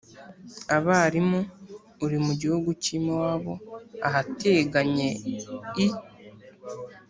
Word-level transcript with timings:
abarimu 0.77 1.39
uri 2.05 2.17
mu 2.25 2.33
gihugu 2.41 2.69
cy’i 2.83 2.97
mowabu 3.05 3.53
ahateganye 4.07 5.09
i 5.83 5.87